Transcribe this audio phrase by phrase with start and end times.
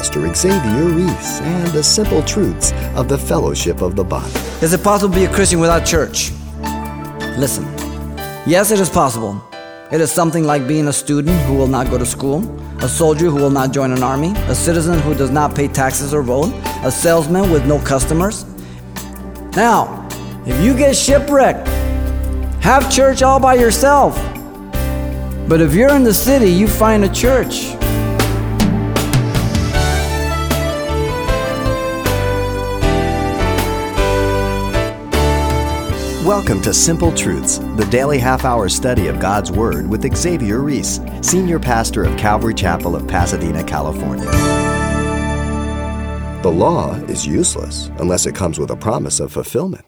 [0.00, 4.32] Pastor Xavier Ries and the simple truths of the fellowship of the body.
[4.62, 6.32] Is it possible to be a Christian without church?
[7.36, 7.64] Listen.
[8.46, 9.44] Yes, it is possible.
[9.92, 12.40] It is something like being a student who will not go to school,
[12.78, 16.14] a soldier who will not join an army, a citizen who does not pay taxes
[16.14, 18.46] or vote, a salesman with no customers.
[19.54, 20.08] Now,
[20.46, 21.68] if you get shipwrecked,
[22.62, 24.16] have church all by yourself.
[25.46, 27.76] But if you're in the city, you find a church.
[36.30, 41.00] Welcome to Simple Truths, the daily half hour study of God's Word with Xavier Ries,
[41.22, 44.30] Senior Pastor of Calvary Chapel of Pasadena, California.
[46.42, 49.84] The law is useless unless it comes with a promise of fulfillment.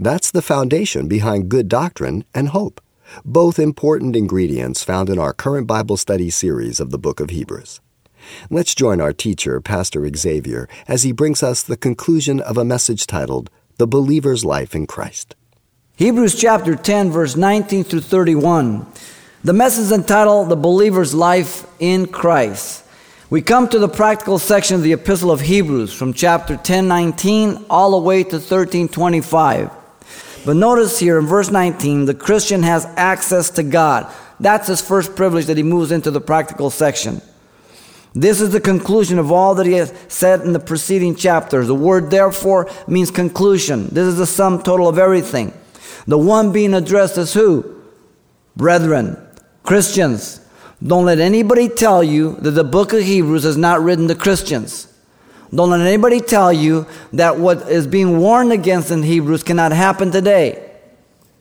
[0.00, 2.80] That's the foundation behind good doctrine and hope,
[3.22, 7.82] both important ingredients found in our current Bible study series of the book of Hebrews.
[8.48, 13.06] Let's join our teacher, Pastor Xavier, as he brings us the conclusion of a message
[13.06, 15.36] titled The Believer's Life in Christ.
[16.02, 18.84] Hebrews chapter 10, verse 19 through 31.
[19.44, 22.84] The message is entitled The Believer's Life in Christ.
[23.30, 27.66] We come to the practical section of the Epistle of Hebrews from chapter 10, 19
[27.70, 29.70] all the way to 13, 25.
[30.44, 34.12] But notice here in verse 19, the Christian has access to God.
[34.40, 37.22] That's his first privilege that he moves into the practical section.
[38.12, 41.68] This is the conclusion of all that he has said in the preceding chapters.
[41.68, 43.86] The word therefore means conclusion.
[43.92, 45.52] This is the sum total of everything.
[46.06, 47.82] The one being addressed is who?
[48.56, 49.16] Brethren,
[49.62, 50.40] Christians.
[50.84, 54.88] Don't let anybody tell you that the book of Hebrews is not written to Christians.
[55.54, 60.10] Don't let anybody tell you that what is being warned against in Hebrews cannot happen
[60.10, 60.70] today.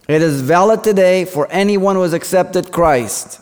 [0.07, 3.39] It is valid today for anyone who has accepted Christ.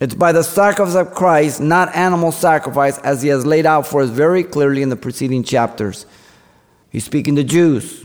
[0.00, 4.02] It's by the sacrifice of Christ, not animal sacrifice, as he has laid out for
[4.02, 6.06] us very clearly in the preceding chapters.
[6.90, 8.04] He's speaking to Jews.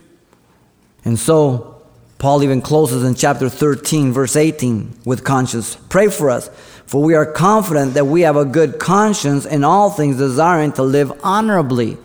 [1.05, 1.78] And so,
[2.19, 5.77] Paul even closes in chapter 13, verse 18, with conscience.
[5.87, 6.49] Pray for us,
[6.85, 10.83] for we are confident that we have a good conscience in all things, desiring to
[10.83, 11.97] live honorably.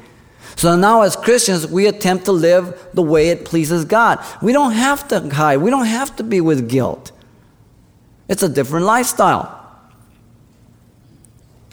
[0.54, 4.24] So now, as Christians, we attempt to live the way it pleases God.
[4.40, 7.10] We don't have to hide, we don't have to be with guilt.
[8.28, 9.60] It's a different lifestyle.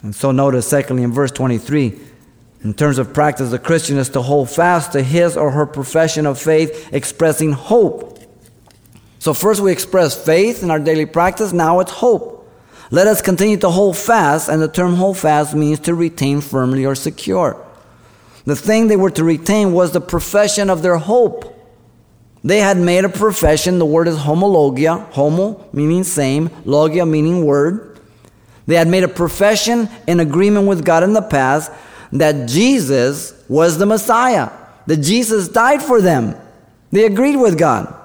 [0.02, 1.96] And so, notice, secondly, in verse 23,
[2.64, 6.26] in terms of practice, the Christian is to hold fast to his or her profession
[6.26, 8.11] of faith, expressing hope.
[9.22, 12.44] So, first we express faith in our daily practice, now it's hope.
[12.90, 16.84] Let us continue to hold fast, and the term hold fast means to retain firmly
[16.84, 17.56] or secure.
[18.46, 21.44] The thing they were to retain was the profession of their hope.
[22.42, 28.00] They had made a profession, the word is homologia, homo meaning same, logia meaning word.
[28.66, 31.70] They had made a profession in agreement with God in the past
[32.10, 34.50] that Jesus was the Messiah,
[34.88, 36.34] that Jesus died for them.
[36.90, 38.01] They agreed with God.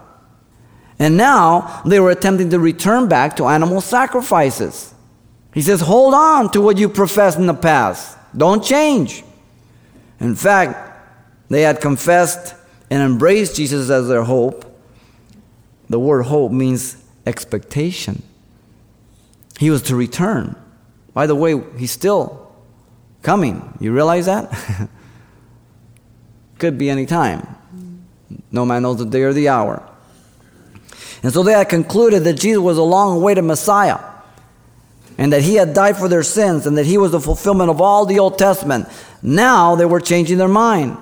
[1.00, 4.94] And now they were attempting to return back to animal sacrifices.
[5.54, 8.18] He says, Hold on to what you professed in the past.
[8.36, 9.24] Don't change.
[10.20, 11.00] In fact,
[11.50, 12.56] they had confessed
[12.90, 14.66] and embraced Jesus as their hope.
[15.90, 18.24] The word hope means expectation.
[19.60, 20.56] He was to return.
[21.14, 22.52] By the way, he's still
[23.22, 23.78] coming.
[23.80, 24.56] You realize that?
[26.60, 27.56] Could be any time.
[28.52, 29.88] No man knows the day or the hour.
[31.24, 34.00] And so they had concluded that Jesus was a long awaited Messiah
[35.18, 37.82] and that he had died for their sins and that he was the fulfillment of
[37.82, 38.88] all the Old Testament.
[39.22, 40.98] Now they were changing their mind.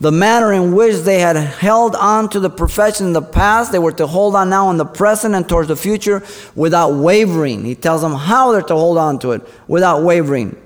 [0.00, 3.78] The manner in which they had held on to the profession in the past, they
[3.78, 7.64] were to hold on now in the present and towards the future without wavering.
[7.64, 10.56] He tells them how they're to hold on to it without wavering.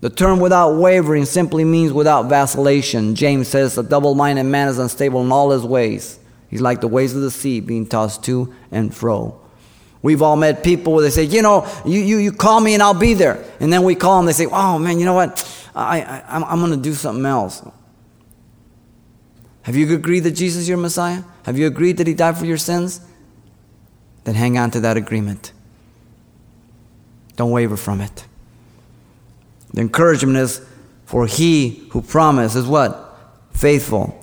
[0.00, 3.14] The term without wavering simply means without vacillation.
[3.14, 6.19] James says, A double minded man is unstable in all his ways.
[6.50, 9.40] He's like the waves of the sea being tossed to and fro.
[10.02, 12.82] We've all met people where they say, you know, you, you, you call me and
[12.82, 13.44] I'll be there.
[13.60, 15.46] And then we call them, they say, oh man, you know what?
[15.74, 17.62] I, I, I'm, I'm going to do something else.
[19.62, 21.22] Have you agreed that Jesus is your Messiah?
[21.44, 23.00] Have you agreed that He died for your sins?
[24.24, 25.52] Then hang on to that agreement.
[27.36, 28.26] Don't waver from it.
[29.72, 30.66] The encouragement is
[31.04, 33.18] for He who promised is what?
[33.52, 34.16] Faithful.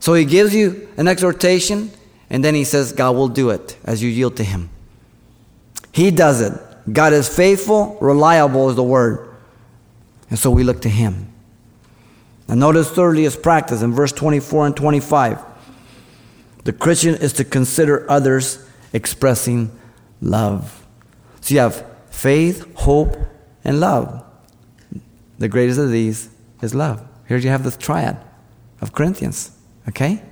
[0.00, 1.90] So he gives you an exhortation,
[2.30, 4.70] and then he says, God will do it as you yield to him.
[5.92, 6.52] He does it.
[6.90, 9.28] God is faithful, reliable is the word.
[10.30, 11.32] And so we look to him.
[12.48, 15.38] Now, notice thirdly his practice in verse 24 and 25.
[16.64, 19.70] The Christian is to consider others expressing
[20.20, 20.84] love.
[21.42, 23.16] So you have faith, hope,
[23.64, 24.24] and love.
[25.38, 26.28] The greatest of these
[26.62, 27.06] is love.
[27.28, 28.18] Here you have the triad
[28.80, 29.56] of Corinthians.
[29.90, 30.22] Okay?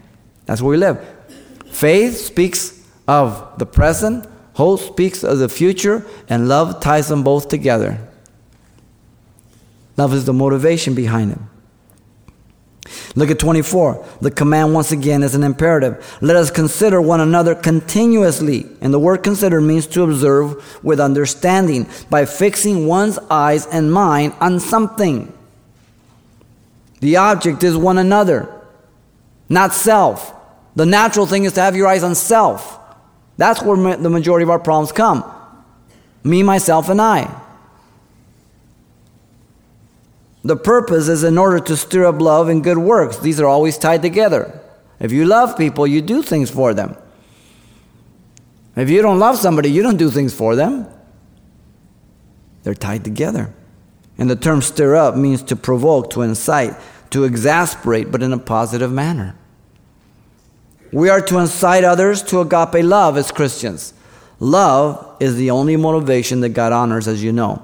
[0.46, 1.05] That's where we live.
[1.70, 7.49] Faith speaks of the present, hope speaks of the future, and love ties them both
[7.49, 7.99] together.
[9.96, 11.38] Love is the motivation behind it.
[13.14, 14.06] Look at 24.
[14.20, 16.19] The command once again is an imperative.
[16.20, 18.66] Let us consider one another continuously.
[18.81, 24.34] And the word consider means to observe with understanding by fixing one's eyes and mind
[24.40, 25.32] on something.
[27.00, 28.49] The object is one another,
[29.48, 30.34] not self.
[30.76, 32.78] The natural thing is to have your eyes on self.
[33.36, 35.24] That's where the majority of our problems come.
[36.24, 37.42] Me, myself, and I.
[40.44, 43.18] The purpose is in order to stir up love and good works.
[43.18, 44.60] These are always tied together.
[45.00, 46.96] If you love people, you do things for them.
[48.76, 50.86] If you don't love somebody, you don't do things for them.
[52.62, 53.52] They're tied together.
[54.16, 56.74] And the term stir up means to provoke, to incite,
[57.10, 59.34] to exasperate, but in a positive manner.
[60.93, 63.94] We are to incite others to agape love as Christians.
[64.40, 67.62] Love is the only motivation that God honors, as you know.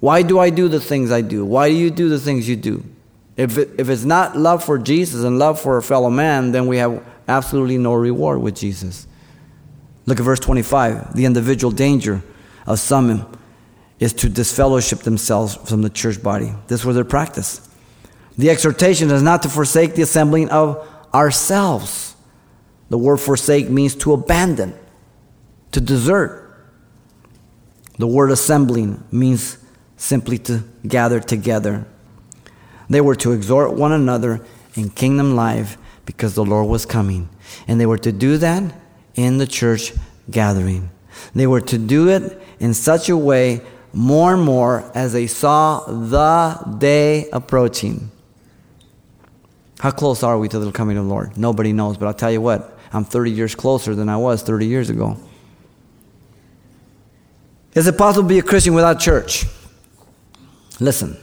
[0.00, 1.44] Why do I do the things I do?
[1.44, 2.84] Why do you do the things you do?
[3.36, 6.66] If, it, if it's not love for Jesus and love for a fellow man, then
[6.66, 9.06] we have absolutely no reward with Jesus.
[10.06, 11.14] Look at verse 25.
[11.14, 12.22] The individual danger
[12.66, 13.30] of some
[14.00, 16.52] is to disfellowship themselves from the church body.
[16.68, 17.67] This was their practice.
[18.38, 22.14] The exhortation is not to forsake the assembling of ourselves.
[22.88, 24.74] The word forsake means to abandon,
[25.72, 26.44] to desert.
[27.98, 29.58] The word assembling means
[29.96, 31.84] simply to gather together.
[32.88, 34.40] They were to exhort one another
[34.74, 35.76] in kingdom life
[36.06, 37.28] because the Lord was coming.
[37.66, 38.72] And they were to do that
[39.16, 39.92] in the church
[40.30, 40.90] gathering.
[41.34, 43.62] They were to do it in such a way
[43.92, 48.12] more and more as they saw the day approaching.
[49.78, 51.36] How close are we to the coming of the Lord?
[51.36, 54.66] Nobody knows, but I'll tell you what, I'm 30 years closer than I was 30
[54.66, 55.16] years ago.
[57.74, 59.46] Is it possible to be a Christian without church?
[60.80, 61.16] Listen.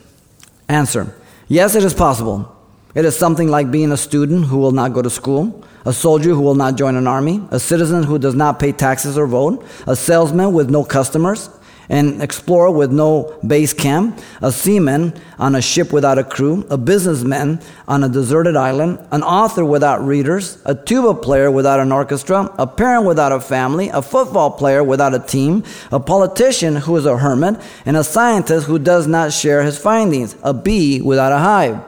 [0.70, 1.14] Answer.
[1.48, 2.52] Yes, it is possible.
[2.94, 6.30] It is something like being a student who will not go to school, a soldier
[6.30, 9.66] who will not join an army, a citizen who does not pay taxes or vote,
[9.86, 11.50] a salesman with no customers,
[11.90, 16.78] an explorer with no base camp, a seaman on a ship without a crew, a
[16.78, 22.54] businessman on a deserted island, an author without readers, a tuba player without an orchestra,
[22.58, 27.06] a parent without a family, a football player without a team, a politician who is
[27.06, 31.40] a hermit, and a scientist who does not share his findings, a bee without a
[31.40, 31.80] hive.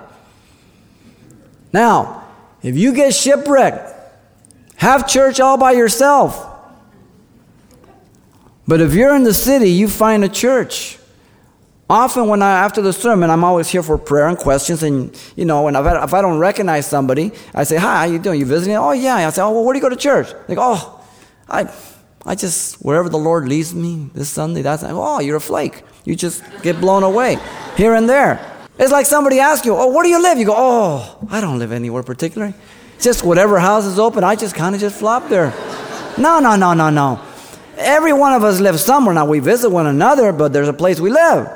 [1.73, 2.23] Now,
[2.63, 3.94] if you get shipwrecked,
[4.77, 6.46] have church all by yourself.
[8.67, 10.99] But if you're in the city, you find a church.
[11.89, 14.83] Often, when I after the sermon, I'm always here for prayer and questions.
[14.83, 18.19] And you know, and if I, I don't recognize somebody, I say, "Hi, how you
[18.19, 18.41] doing?
[18.41, 19.15] You visiting?" Oh, yeah.
[19.15, 21.01] I say, "Oh, well, where do you go to church?" They go, "Oh,
[21.47, 21.71] I,
[22.25, 25.83] I just wherever the Lord leads me this Sunday." That's oh, you're a flake.
[26.03, 27.37] You just get blown away
[27.77, 28.45] here and there.
[28.77, 31.57] It's like somebody asks you, "Oh, where do you live?" You go, "Oh, I don't
[31.57, 32.53] live anywhere particular.
[32.99, 35.53] Just whatever house is open, I just kind of just flop there."
[36.17, 37.21] No, no, no, no, no.
[37.77, 39.13] Every one of us lives somewhere.
[39.13, 41.47] Now, we visit one another, but there's a place we live.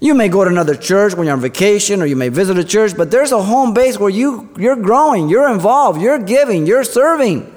[0.00, 2.64] You may go to another church when you're on vacation, or you may visit a
[2.64, 6.82] church, but there's a home base where you, you're growing, you're involved, you're giving, you're
[6.82, 7.54] serving.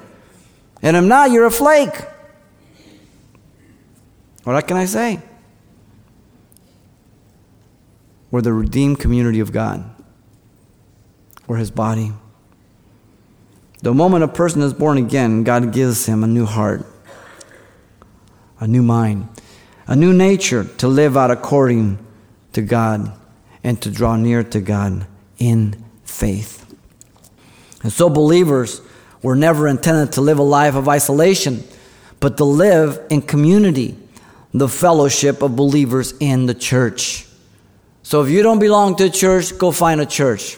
[0.81, 1.95] And if not, you're a flake.
[4.43, 5.21] What can I say?
[8.29, 9.83] We're the redeemed community of God.
[11.47, 12.11] We're His body.
[13.81, 16.85] The moment a person is born again, God gives him a new heart
[18.65, 19.29] a new mind,
[19.85, 21.99] a new nature to live out according
[22.53, 23.15] to God
[23.63, 25.05] and to draw near to God
[25.37, 26.65] in faith.
[27.83, 28.81] And so, believers
[29.21, 31.63] were never intended to live a life of isolation,
[32.19, 33.95] but to live in community,
[34.51, 37.27] the fellowship of believers in the church.
[38.01, 40.57] So, if you don't belong to a church, go find a church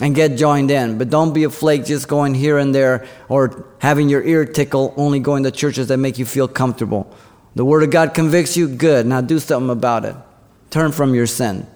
[0.00, 0.98] and get joined in.
[0.98, 4.94] But don't be a flake just going here and there or having your ear tickle,
[4.96, 7.12] only going to churches that make you feel comfortable.
[7.54, 9.06] The Word of God convicts you, good.
[9.06, 10.14] Now do something about it.
[10.70, 11.66] Turn from your sin.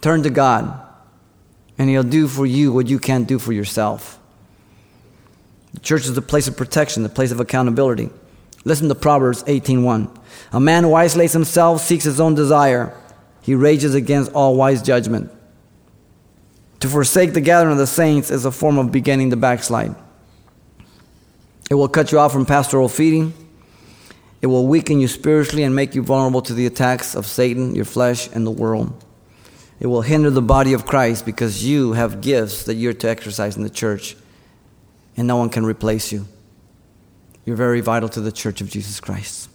[0.00, 0.80] Turn to God,
[1.78, 4.18] and He'll do for you what you can't do for yourself.
[5.74, 8.10] The church is the place of protection, the place of accountability.
[8.64, 10.08] Listen to Proverbs 18:1.
[10.52, 12.94] A man who isolates himself seeks his own desire.
[13.42, 15.30] He rages against all wise judgment.
[16.80, 19.94] To forsake the gathering of the saints is a form of beginning to backslide.
[21.70, 23.32] It will cut you off from pastoral feeding.
[24.42, 27.84] It will weaken you spiritually and make you vulnerable to the attacks of Satan, your
[27.84, 29.04] flesh, and the world.
[29.78, 33.56] It will hinder the body of Christ because you have gifts that you're to exercise
[33.56, 34.16] in the church,
[35.16, 36.26] and no one can replace you.
[37.44, 39.48] You're very vital to the church of Jesus Christ.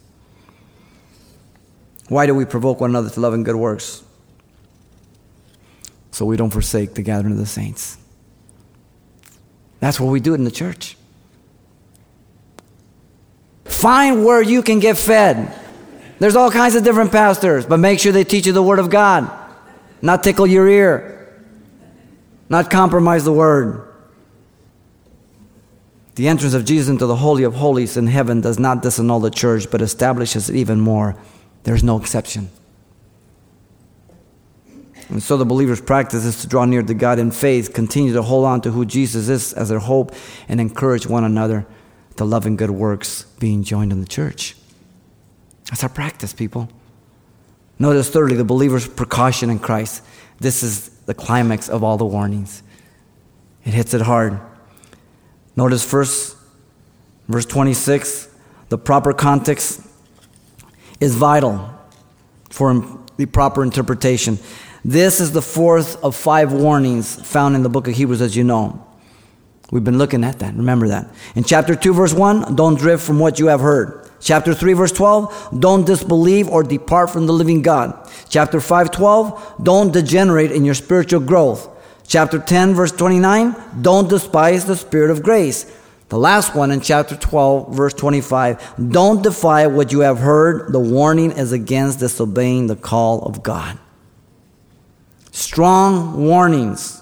[2.08, 4.04] Why do we provoke one another to love and good works?
[6.16, 7.98] So we don't forsake the gathering of the saints.
[9.82, 10.96] That's what we do in the church.
[13.66, 15.54] Find where you can get fed.
[16.20, 18.90] There's all kinds of different pastors, but make sure they teach you the Word of
[18.90, 19.30] God,
[20.02, 21.44] not tickle your ear,
[22.48, 23.86] not compromise the Word.
[26.16, 29.32] The entrance of Jesus into the Holy of Holies in heaven does not disannul the
[29.32, 31.18] church, but establishes it even more.
[31.64, 32.52] There's no exception.
[35.10, 38.24] And so the believer's practice is to draw near to God in faith, continue to
[38.24, 40.14] hold on to who Jesus is as their hope,
[40.48, 41.66] and encourage one another
[42.18, 44.56] to love and good works being joined in the church.
[45.70, 46.70] That's our practice, people.
[47.78, 50.04] Notice, thirdly, the believer's precaution in Christ.
[50.40, 52.64] This is the climax of all the warnings.
[53.66, 54.40] It hits it hard.
[55.56, 56.38] Notice first,
[57.28, 58.30] verse 26,
[58.70, 59.82] the proper context
[61.00, 61.70] is vital
[62.50, 64.40] for the proper interpretation.
[64.88, 68.44] This is the fourth of five warnings found in the book of Hebrews, as you
[68.44, 68.86] know.
[69.72, 70.54] We've been looking at that.
[70.54, 71.10] Remember that.
[71.34, 74.08] In chapter 2, verse 1, don't drift from what you have heard.
[74.20, 78.08] Chapter 3, verse 12, don't disbelieve or depart from the living God.
[78.30, 81.68] Chapter 5, 12, don't degenerate in your spiritual growth.
[82.08, 85.66] Chapter 10, verse 29, don't despise the spirit of grace.
[86.10, 90.72] The last one in chapter 12, verse 25, don't defy what you have heard.
[90.72, 93.80] The warning is against disobeying the call of God.
[95.36, 97.02] Strong warnings.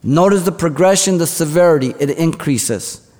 [0.00, 3.10] Notice the progression, the severity, it increases.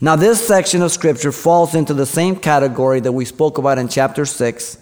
[0.00, 3.88] Now, this section of Scripture falls into the same category that we spoke about in
[3.88, 4.78] chapter 6,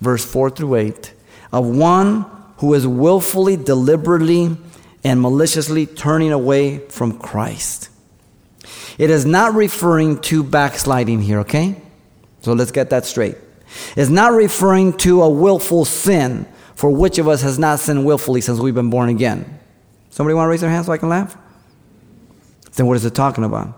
[0.00, 1.12] verse 4 through 8,
[1.52, 2.24] of one
[2.56, 4.56] who is willfully, deliberately,
[5.04, 7.90] and maliciously turning away from Christ.
[8.96, 11.82] It is not referring to backsliding here, okay?
[12.40, 13.36] So let's get that straight.
[13.94, 18.40] It's not referring to a willful sin, for which of us has not sinned willfully
[18.40, 19.58] since we've been born again?
[20.10, 21.36] Somebody want to raise their hand so I can laugh?
[22.74, 23.74] Then what is it talking about?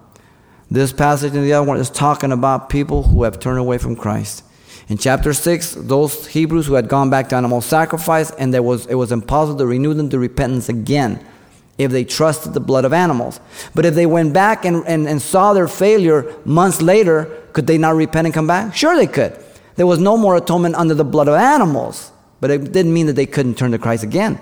[0.71, 3.97] This passage and the other one is talking about people who have turned away from
[3.97, 4.45] Christ.
[4.89, 8.87] In chapter 6, those Hebrews who had gone back to animal sacrifice and there was,
[8.87, 11.25] it was impossible to renew them to repentance again
[11.79, 13.39] if they trusted the blood of animals.
[13.75, 17.79] But if they went back and, and, and saw their failure months later, could they
[17.79, 18.75] not repent and come back?
[18.75, 19.39] Sure, they could.
[19.77, 23.15] There was no more atonement under the blood of animals, but it didn't mean that
[23.15, 24.41] they couldn't turn to Christ again.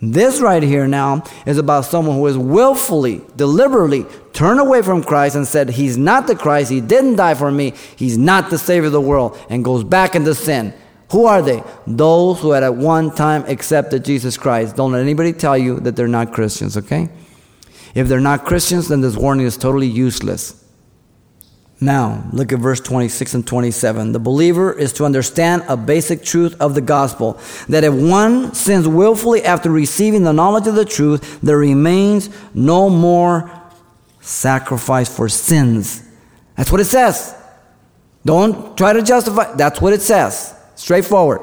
[0.00, 5.36] This right here now is about someone who has willfully, deliberately turned away from Christ
[5.36, 8.86] and said, He's not the Christ, He didn't die for me, He's not the Savior
[8.86, 10.74] of the world, and goes back into sin.
[11.12, 11.62] Who are they?
[11.86, 14.76] Those who had at one time accepted Jesus Christ.
[14.76, 17.08] Don't let anybody tell you that they're not Christians, okay?
[17.94, 20.63] If they're not Christians, then this warning is totally useless.
[21.84, 24.12] Now, look at verse 26 and 27.
[24.12, 27.38] The believer is to understand a basic truth of the gospel
[27.68, 32.88] that if one sins willfully after receiving the knowledge of the truth, there remains no
[32.88, 33.50] more
[34.22, 36.02] sacrifice for sins.
[36.56, 37.34] That's what it says.
[38.24, 39.52] Don't try to justify.
[39.54, 40.54] That's what it says.
[40.76, 41.42] Straightforward.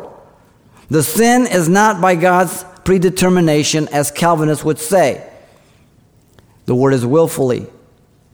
[0.90, 5.30] The sin is not by God's predetermination, as Calvinists would say.
[6.66, 7.68] The word is willfully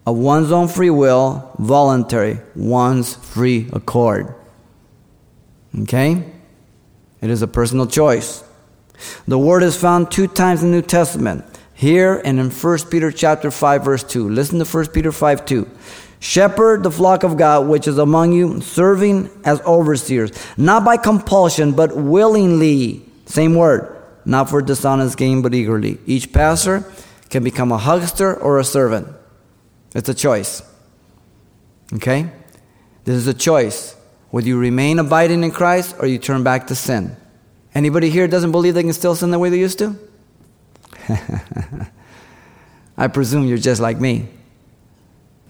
[0.08, 4.34] of one's own free will, voluntary, one's free accord.
[5.82, 6.32] Okay?
[7.20, 8.42] It is a personal choice.
[9.28, 11.44] The word is found two times in the New Testament.
[11.74, 14.30] Here and in 1 Peter chapter 5 verse 2.
[14.30, 15.70] Listen to 1 Peter 5 2.
[16.22, 21.74] Shepherd the flock of God which is among you, serving as overseers, not by compulsion,
[21.74, 23.04] but willingly.
[23.26, 23.94] Same word.
[24.24, 26.00] Not for dishonest gain, but eagerly.
[26.06, 26.86] Each pastor
[27.30, 29.17] can become a huckster or a servant.
[29.96, 30.62] It's a choice.
[31.94, 32.30] Okay?
[33.06, 33.96] This is a choice.
[34.30, 37.16] Whether you remain abiding in Christ or you turn back to sin.
[37.74, 39.96] Anybody here doesn't believe they can still sin the way they used to?
[42.98, 44.28] I presume you're just like me.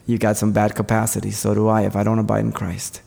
[0.06, 3.01] You got some bad capacity, so do I if I don't abide in Christ.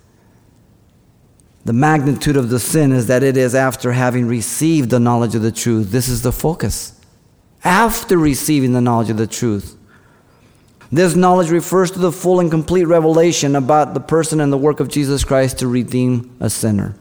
[1.65, 5.43] The magnitude of the sin is that it is after having received the knowledge of
[5.43, 5.91] the truth.
[5.91, 6.99] This is the focus.
[7.63, 9.77] After receiving the knowledge of the truth.
[10.93, 14.81] This knowledge refers to the full and complete revelation about the person and the work
[14.81, 16.97] of Jesus Christ to redeem a sinner.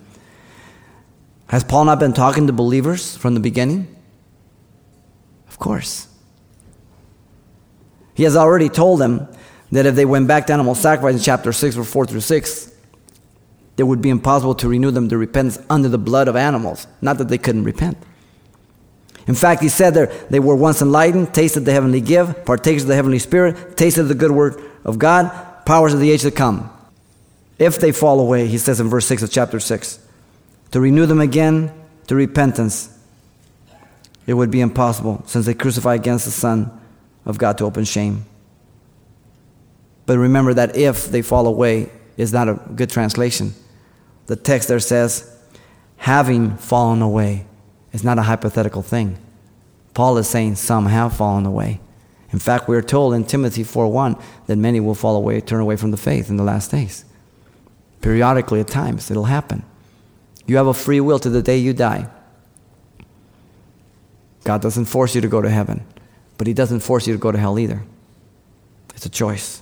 [1.48, 3.96] Has Paul not been talking to believers from the beginning?
[5.48, 6.08] Of course.
[8.14, 9.28] He has already told them
[9.72, 12.72] that if they went back to animal sacrifice in chapter 6, verse 4 through 6,
[13.78, 16.86] it would be impossible to renew them to repentance under the blood of animals.
[17.02, 17.98] Not that they couldn't repent.
[19.30, 22.88] In fact, he said there, they were once enlightened, tasted the heavenly gift, partakers of
[22.88, 26.72] the heavenly spirit, tasted the good word of God, powers of the age to come.
[27.60, 30.00] If they fall away, he says in verse 6 of chapter 6,
[30.72, 31.72] to renew them again
[32.08, 32.98] to repentance,
[34.26, 36.72] it would be impossible since they crucify against the Son
[37.24, 38.26] of God to open shame.
[40.08, 43.54] But remember that if they fall away is not a good translation.
[44.26, 45.32] The text there says,
[45.98, 47.46] having fallen away
[47.92, 49.18] is not a hypothetical thing.
[49.94, 51.80] Paul is saying some have fallen away.
[52.32, 54.16] In fact, we are told in Timothy 4:1
[54.46, 57.06] that many will fall away, turn away from the faith in the last days.
[58.02, 59.64] Periodically, at times, it'll happen.
[60.46, 62.08] You have a free will to the day you die.
[64.44, 65.84] God doesn't force you to go to heaven,
[66.38, 67.84] but He doesn't force you to go to hell either.
[68.96, 69.62] It's a choice.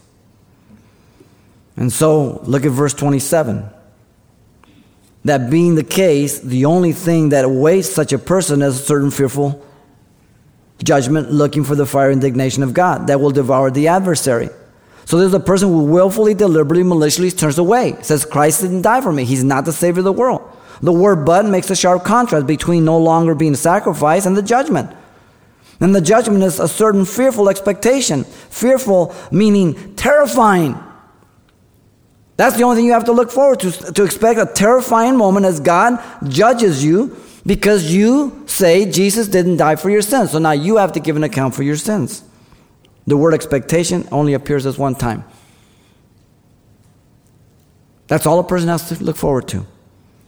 [1.75, 3.69] And so, look at verse 27.
[5.27, 9.11] That being the case, the only thing that awaits such a person is a certain
[9.11, 9.61] fearful
[10.81, 14.49] judgment looking for the fire indignation of God that will devour the adversary.
[15.03, 17.97] So there's a person who willfully, deliberately, maliciously turns away.
[18.03, 19.25] Says, Christ didn't die for me.
[19.25, 20.49] He's not the Savior of the world.
[20.81, 24.95] The word but makes a sharp contrast between no longer being sacrificed and the judgment.
[25.81, 28.23] And the judgment is a certain fearful expectation.
[28.23, 30.81] Fearful meaning terrifying.
[32.37, 35.45] That's the only thing you have to look forward to, to expect a terrifying moment
[35.47, 40.31] as God judges you because you say Jesus didn't die for your sins.
[40.31, 42.23] So now you have to give an account for your sins.
[43.07, 45.25] The word expectation only appears as one time.
[48.05, 49.65] That's all a person has to look forward to.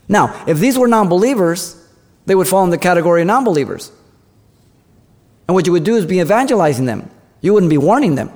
[0.08, 1.75] Now, if these were non believers,
[2.25, 3.92] they would fall in the category of non believers.
[5.48, 7.10] And what you would do is be evangelizing them,
[7.42, 8.32] you wouldn't be warning them.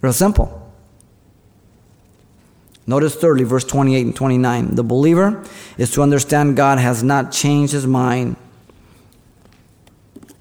[0.00, 0.59] Real simple.
[2.86, 4.74] Notice thirdly, verse 28 and 29.
[4.74, 5.44] The believer
[5.78, 8.36] is to understand God has not changed his mind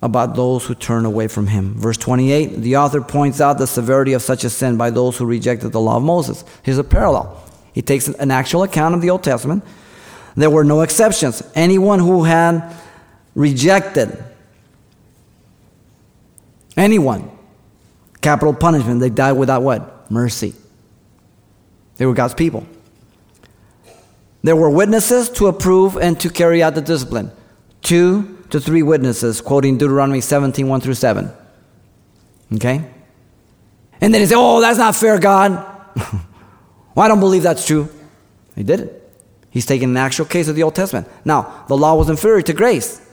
[0.02, 1.73] about those who turn away from him.
[1.75, 5.25] Verse 28, the author points out the severity of such a sin by those who
[5.25, 6.45] rejected the law of Moses.
[6.63, 7.43] Here's a parallel.
[7.73, 9.63] He takes an actual account of the Old Testament.
[10.36, 11.43] There were no exceptions.
[11.54, 12.73] Anyone who had
[13.36, 14.23] rejected
[16.78, 17.30] anyone,
[18.21, 20.10] capital punishment, they died without what?
[20.10, 20.54] Mercy.
[21.99, 22.65] They were God's people.
[24.41, 27.31] There were witnesses to approve and to carry out the discipline.
[27.81, 31.29] Two to three witnesses, quoting Deuteronomy 17, 1 through 7.
[32.55, 32.85] Okay?
[33.99, 35.51] And then he said, Oh, that's not fair, God.
[36.95, 37.89] well, I don't believe that's true.
[38.55, 39.13] He did it.
[39.49, 41.05] He's taking an actual case of the Old Testament.
[41.25, 43.05] Now, the law was inferior to grace.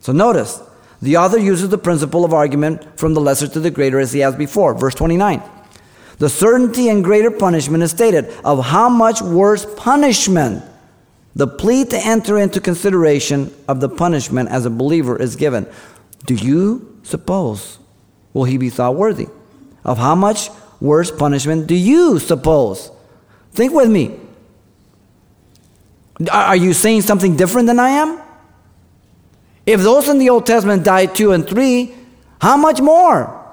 [0.00, 0.62] So notice,
[1.02, 4.20] the author uses the principle of argument from the lesser to the greater as he
[4.20, 4.72] has before.
[4.72, 5.42] Verse 29.
[6.18, 10.64] The certainty and greater punishment is stated of how much worse punishment
[11.34, 15.66] the plea to enter into consideration of the punishment as a believer is given.
[16.24, 17.78] Do you suppose
[18.32, 19.28] will he be thought worthy?
[19.84, 20.48] Of how much
[20.80, 22.90] worse punishment do you suppose?
[23.52, 24.18] Think with me.
[26.32, 28.20] Are you saying something different than I am?
[29.66, 31.94] If those in the Old Testament died two and three,
[32.40, 33.44] how much more?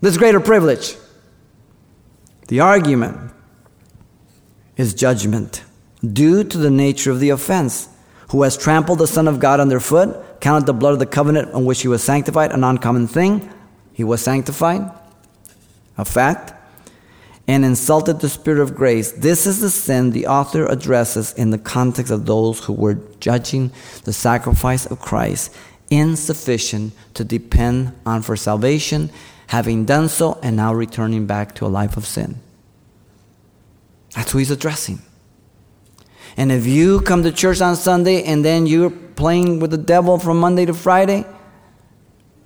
[0.00, 0.96] This greater privilege.
[2.48, 3.32] The argument
[4.76, 5.64] is judgment
[6.04, 7.88] due to the nature of the offense.
[8.30, 11.64] Who has trampled the Son of God underfoot, counted the blood of the covenant on
[11.64, 13.48] which he was sanctified an uncommon thing.
[13.92, 14.90] He was sanctified,
[15.96, 16.52] a fact,
[17.46, 19.12] and insulted the Spirit of grace.
[19.12, 23.70] This is the sin the author addresses in the context of those who were judging
[24.04, 25.54] the sacrifice of Christ
[25.88, 29.10] insufficient to depend on for salvation
[29.48, 32.40] having done so and now returning back to a life of sin.
[34.14, 35.02] That's who he's addressing.
[36.36, 40.18] And if you come to church on Sunday and then you're playing with the devil
[40.18, 41.24] from Monday to Friday,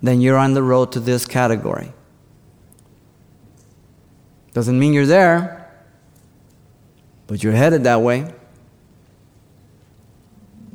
[0.01, 1.91] then you're on the road to this category.
[4.53, 5.69] Doesn't mean you're there,
[7.27, 8.33] but you're headed that way.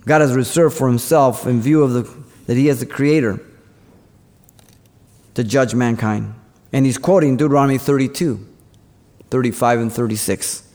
[0.05, 2.03] God has reserved for himself in view of the,
[2.47, 3.41] that he is the creator
[5.37, 6.35] to judge mankind.
[6.73, 8.45] And he's quoting Deuteronomy 32,
[9.31, 10.69] 35, and 36.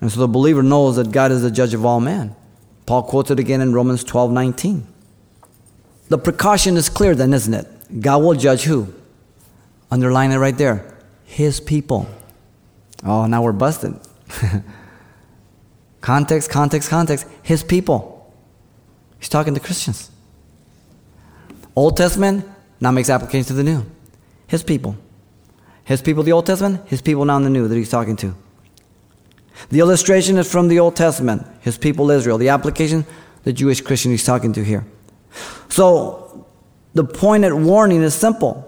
[0.00, 2.34] And so the believer knows that God is the judge of all men.
[2.86, 4.86] Paul quotes it again in Romans 12, 19.
[6.08, 8.00] The precaution is clear then, isn't it?
[8.00, 8.94] God will judge who?
[9.90, 10.96] Underline it right there.
[11.24, 12.08] His people.
[13.04, 13.94] Oh, now we're busted.
[16.00, 17.26] context, context, context.
[17.42, 18.34] His people.
[19.18, 20.10] He's talking to Christians.
[21.76, 22.46] Old Testament,
[22.80, 23.84] now makes application to the new.
[24.46, 24.96] His people.
[25.84, 28.34] His people, the Old Testament, his people now in the New that he's talking to.
[29.70, 32.38] The illustration is from the Old Testament, his people Israel.
[32.38, 33.04] The application,
[33.44, 34.86] the Jewish Christian he's talking to here.
[35.68, 36.46] So
[36.94, 38.64] the pointed warning is simple.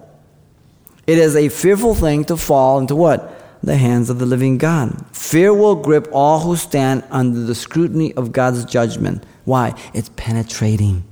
[1.07, 3.37] It is a fearful thing to fall into what?
[3.63, 5.05] The hands of the living God.
[5.15, 9.23] Fear will grip all who stand under the scrutiny of God's judgment.
[9.45, 9.79] Why?
[9.93, 11.03] It's penetrating.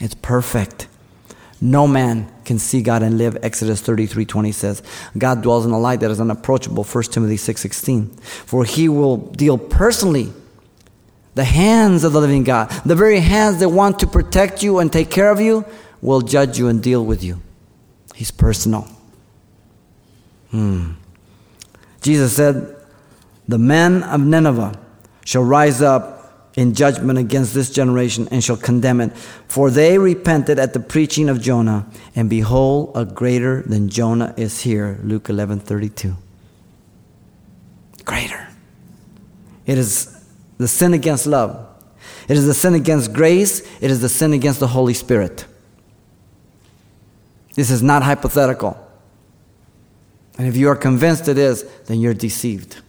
[0.00, 0.88] It's perfect.
[1.60, 3.36] No man can see God and live.
[3.42, 4.82] Exodus 33 20 says.
[5.16, 6.84] God dwells in a light that is unapproachable.
[6.84, 8.08] 1 Timothy 6 16.
[8.44, 10.32] For he will deal personally
[11.34, 14.90] the hands of the living God, the very hands that want to protect you and
[14.90, 15.64] take care of you,
[16.00, 17.40] will judge you and deal with you.
[18.14, 18.88] He's personal.
[20.50, 20.92] Hmm.
[22.00, 22.76] Jesus said,
[23.48, 24.78] The men of Nineveh
[25.24, 26.15] shall rise up
[26.56, 29.16] in judgment against this generation and shall condemn it.
[29.46, 34.62] For they repented at the preaching of Jonah, and behold, a greater than Jonah is
[34.62, 34.98] here.
[35.02, 36.16] Luke 11 32.
[38.04, 38.48] Greater.
[39.66, 40.24] It is
[40.58, 41.66] the sin against love.
[42.28, 43.60] It is the sin against grace.
[43.80, 45.44] It is the sin against the Holy Spirit.
[47.54, 48.82] This is not hypothetical.
[50.38, 52.80] And if you are convinced it is, then you're deceived.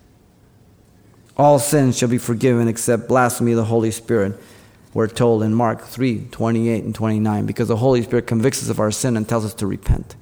[1.37, 4.39] All sins shall be forgiven except blasphemy of the Holy Spirit.
[4.93, 8.79] We're told in Mark 3 28 and 29, because the Holy Spirit convicts us of
[8.79, 10.15] our sin and tells us to repent.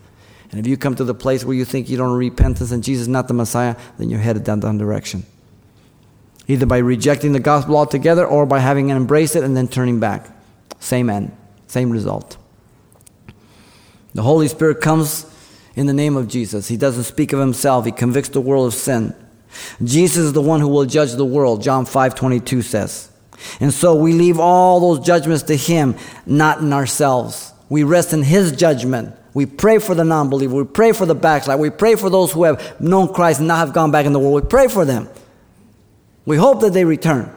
[0.51, 3.03] And if you come to the place where you think you don't repentance and Jesus
[3.03, 5.25] is not the Messiah, then you're headed down that direction.
[6.47, 10.27] Either by rejecting the gospel altogether or by having embraced it and then turning back.
[10.79, 11.35] Same end,
[11.67, 12.37] same result.
[14.13, 15.25] The Holy Spirit comes
[15.75, 16.67] in the name of Jesus.
[16.67, 19.15] He doesn't speak of himself, he convicts the world of sin.
[19.83, 23.11] Jesus is the one who will judge the world, John 5 22 says.
[23.59, 27.53] And so we leave all those judgments to Him, not in ourselves.
[27.69, 29.15] We rest in His judgment.
[29.33, 30.55] We pray for the non believer.
[30.55, 31.59] We pray for the backslide.
[31.59, 34.19] We pray for those who have known Christ and not have gone back in the
[34.19, 34.43] world.
[34.43, 35.09] We pray for them.
[36.25, 37.31] We hope that they return.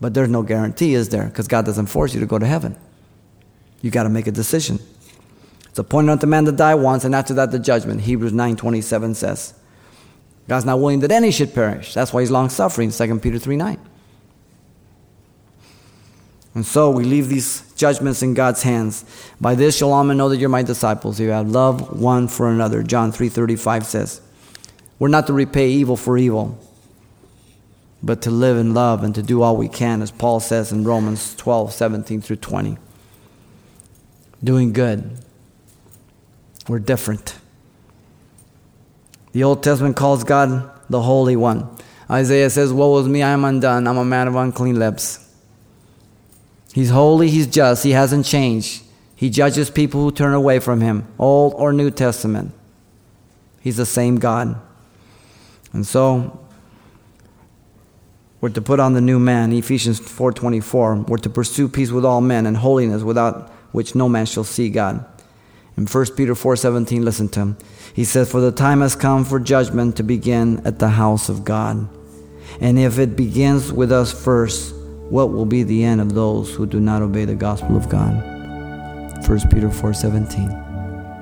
[0.00, 1.26] But there's no guarantee, is there?
[1.26, 2.76] Because God doesn't force you to go to heaven.
[3.80, 4.80] You got to make a decision.
[5.68, 8.02] It's appointed unto man to die once, and after that the judgment.
[8.02, 9.54] Hebrews 9:27 says.
[10.48, 11.94] God's not willing that any should perish.
[11.94, 13.78] That's why he's long suffering, 2 Peter 3 9.
[16.54, 19.04] And so we leave these judgments in God's hands.
[19.40, 21.18] By this shall all men know that you're my disciples.
[21.18, 22.82] You have love one for another.
[22.82, 24.20] John 3.35 says,
[24.98, 26.56] We're not to repay evil for evil,
[28.02, 30.84] but to live in love and to do all we can, as Paul says in
[30.84, 32.78] Romans 12, 17 through 20.
[34.44, 35.18] Doing good.
[36.68, 37.34] We're different.
[39.34, 41.68] The Old Testament calls God the Holy One.
[42.08, 43.88] Isaiah says, Woe is me, I am undone.
[43.88, 45.28] I'm a man of unclean lips.
[46.72, 48.84] He's holy, he's just, he hasn't changed.
[49.16, 52.52] He judges people who turn away from him, Old or New Testament.
[53.60, 54.54] He's the same God.
[55.72, 56.38] And so
[58.40, 61.08] we're to put on the new man, Ephesians 4:24.
[61.08, 64.68] We're to pursue peace with all men and holiness without which no man shall see
[64.68, 65.04] God.
[65.76, 67.56] In 1 Peter 4:17, listen to him.
[67.94, 71.44] He says, "For the time has come for judgment to begin at the house of
[71.44, 71.86] God.
[72.60, 74.74] And if it begins with us first,
[75.10, 78.20] what will be the end of those who do not obey the gospel of God?"
[79.24, 80.50] 1 Peter 4:17.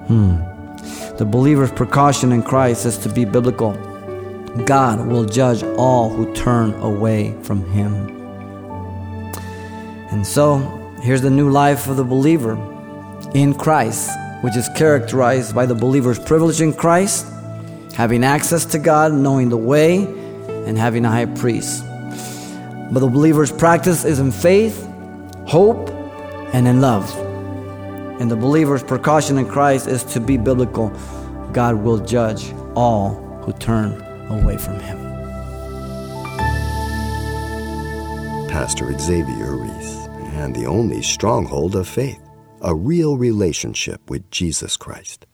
[0.08, 0.36] Hmm.
[1.18, 3.76] The believer's precaution in Christ is to be biblical.
[4.64, 7.92] God will judge all who turn away from him.
[10.10, 10.62] And so,
[11.02, 12.56] here's the new life of the believer
[13.34, 14.10] in Christ
[14.42, 17.26] which is characterized by the believer's privilege in Christ,
[17.94, 20.04] having access to God, knowing the way,
[20.66, 21.84] and having a high priest.
[22.92, 24.86] But the believer's practice is in faith,
[25.46, 25.90] hope,
[26.52, 27.08] and in love.
[28.20, 30.90] And the believer's precaution in Christ is to be biblical.
[31.52, 34.98] God will judge all who turn away from Him.
[38.48, 39.96] Pastor Xavier Ries,
[40.34, 42.21] and the only stronghold of faith
[42.64, 45.26] a real relationship with Jesus Christ.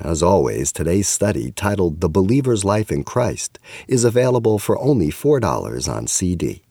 [0.00, 5.88] As always, today's study, titled The Believer's Life in Christ, is available for only $4
[5.88, 6.64] on CD.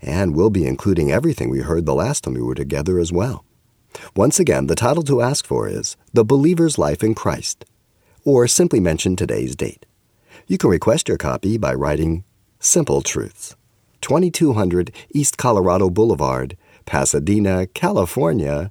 [0.00, 3.44] And we'll be including everything we heard the last time we were together as well.
[4.14, 7.64] Once again, the title to ask for is The Believer's Life in Christ,
[8.24, 9.84] or simply mention today's date.
[10.46, 12.22] You can request your copy by writing
[12.60, 13.56] Simple Truths,
[14.00, 18.70] 2200 East Colorado Boulevard, Pasadena, California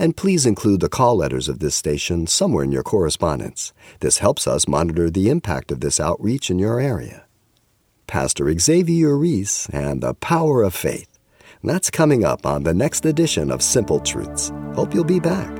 [0.00, 3.74] And please include the call letters of this station somewhere in your correspondence.
[4.00, 7.26] This helps us monitor the impact of this outreach in your area.
[8.06, 11.18] Pastor Xavier Ries and the Power of Faith.
[11.62, 14.50] That's coming up on the next edition of Simple Truths.
[14.74, 15.59] Hope you'll be back.